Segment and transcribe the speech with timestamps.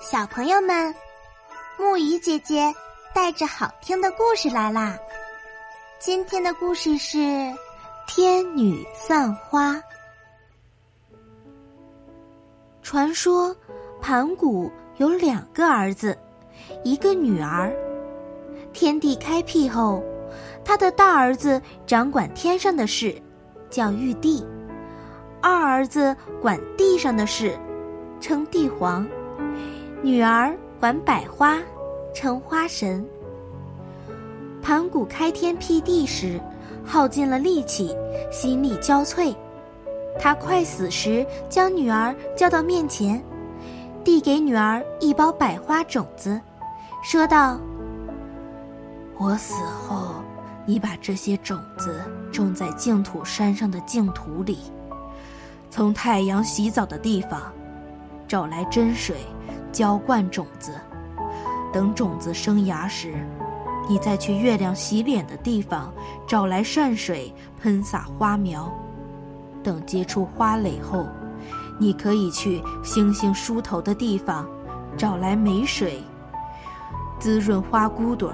[0.00, 0.94] 小朋友们，
[1.76, 2.72] 木鱼姐姐
[3.12, 4.96] 带着好听的故事来啦！
[5.98, 7.18] 今天的故事是
[8.06, 9.72] 《天女散花》。
[12.80, 13.54] 传说
[14.00, 16.16] 盘古有两个儿子，
[16.84, 17.74] 一个女儿。
[18.72, 20.00] 天地开辟后，
[20.64, 23.20] 他的大儿子掌管天上的事，
[23.68, 24.46] 叫玉帝；
[25.42, 27.58] 二儿子管地上的事，
[28.20, 29.04] 称帝皇。
[30.00, 31.58] 女儿管百花，
[32.14, 33.04] 称花神。
[34.62, 36.40] 盘古开天辟地时，
[36.84, 37.96] 耗尽了力气，
[38.30, 39.34] 心力交瘁。
[40.20, 43.20] 他快死时，将女儿叫到面前，
[44.04, 46.40] 递给女儿一包百花种子，
[47.02, 47.58] 说道
[49.18, 50.14] ：“我死后，
[50.64, 54.58] 你把这些种子种在净土山上的净土里，
[55.70, 57.52] 从太阳洗澡的地方
[58.28, 59.16] 找来真水。”
[59.72, 60.72] 浇灌种子，
[61.72, 63.14] 等种子生芽时，
[63.88, 65.92] 你再去月亮洗脸的地方
[66.26, 68.72] 找来善水喷洒花苗。
[69.62, 71.06] 等结出花蕾后，
[71.78, 74.46] 你可以去星星梳头的地方
[74.96, 76.02] 找来美水
[77.18, 78.32] 滋润花骨朵，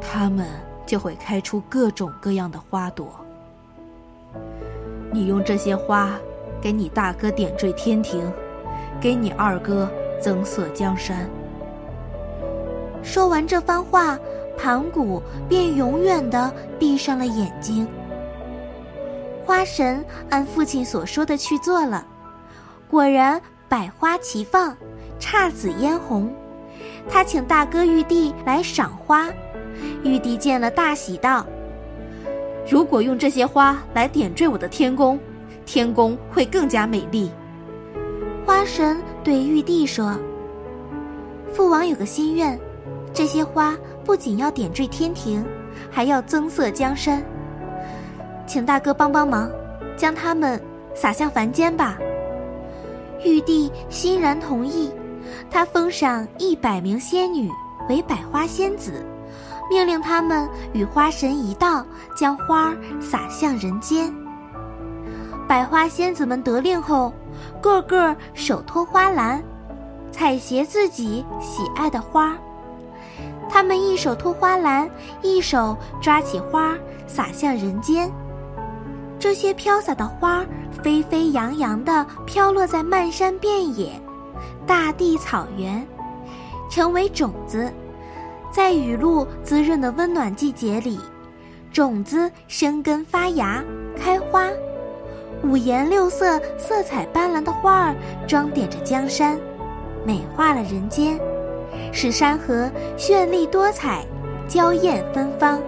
[0.00, 0.46] 它们
[0.86, 3.08] 就会开出各种各样的花朵。
[5.12, 6.10] 你用这些花
[6.60, 8.30] 给你大哥点缀天庭，
[9.00, 9.90] 给你二哥。
[10.20, 11.28] 增色江山。
[13.02, 14.18] 说完这番话，
[14.58, 17.88] 盘古便永远的闭上了眼睛。
[19.44, 22.06] 花神按父亲所说的去做了，
[22.88, 24.76] 果然百花齐放，
[25.18, 26.32] 姹紫嫣红。
[27.08, 29.28] 他请大哥玉帝来赏花，
[30.04, 31.44] 玉帝见了大喜道
[32.70, 35.18] ：“如果用这些花来点缀我的天宫，
[35.64, 37.30] 天宫会更加美丽。”
[38.46, 40.18] 花神对玉帝说
[41.52, 42.58] ：“父王有个心愿，
[43.12, 45.44] 这些花不仅要点缀天庭，
[45.90, 47.22] 还要增色江山。
[48.46, 49.50] 请大哥帮帮忙，
[49.96, 50.60] 将它们
[50.94, 51.98] 撒向凡间吧。”
[53.22, 54.90] 玉帝欣然同意，
[55.50, 57.50] 他封赏一百名仙女
[57.90, 59.04] 为百花仙子，
[59.68, 61.84] 命令他们与花神一道
[62.16, 64.10] 将花撒向人间。
[65.46, 67.12] 百花仙子们得令后。
[67.60, 69.42] 个个手托花篮，
[70.10, 72.36] 采撷自己喜爱的花。
[73.48, 74.88] 他们一手托花篮，
[75.22, 76.76] 一手抓起花
[77.06, 78.10] 洒向人间。
[79.18, 80.44] 这些飘洒的花
[80.82, 84.00] 飞飞扬扬地飘落在漫山遍野、
[84.66, 85.86] 大地草原，
[86.70, 87.70] 成为种子。
[88.50, 90.98] 在雨露滋润的温暖季节里，
[91.72, 93.62] 种子生根发芽、
[93.96, 94.48] 开花。
[95.42, 97.96] 五颜六色、色彩斑斓的花儿
[98.26, 99.38] 装点着江山，
[100.04, 101.18] 美化了人间，
[101.92, 104.04] 使山河绚丽多彩、
[104.46, 105.60] 娇艳芬芳。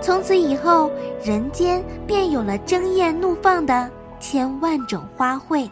[0.00, 0.90] 从此以后，
[1.22, 5.68] 人间便有了争艳怒放的千万种花卉。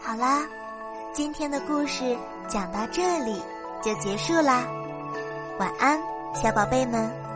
[0.00, 0.42] 好啦，
[1.12, 2.16] 今天的故事
[2.48, 3.40] 讲到这里
[3.82, 4.66] 就结束啦，
[5.58, 5.98] 晚安，
[6.34, 7.27] 小宝贝们。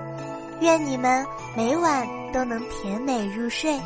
[0.62, 3.76] 愿你们每晚都能甜美入睡。